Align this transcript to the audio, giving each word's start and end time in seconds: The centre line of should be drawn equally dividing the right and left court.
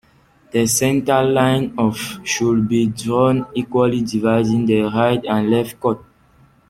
The 0.51 0.65
centre 0.65 1.21
line 1.21 1.75
of 1.77 1.95
should 2.23 2.67
be 2.67 2.87
drawn 2.87 3.45
equally 3.53 4.01
dividing 4.01 4.65
the 4.65 4.79
right 4.85 5.23
and 5.27 5.51
left 5.51 5.79
court. 5.79 6.03